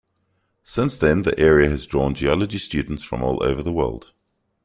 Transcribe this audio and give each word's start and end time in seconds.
Since 0.63 0.97
then 0.97 1.21
the 1.21 1.39
area 1.39 1.69
has 1.69 1.85
drawn 1.85 2.15
Geology 2.15 2.57
students 2.57 3.03
from 3.03 3.21
all 3.21 3.43
over 3.45 3.61
the 3.61 3.71
world. 3.71 4.13